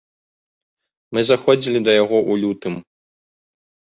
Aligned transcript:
Мы 1.17 1.23
заходзілі 1.29 1.79
да 1.87 1.91
яго 2.03 2.17
ў 2.31 2.45
лютым. 2.45 2.73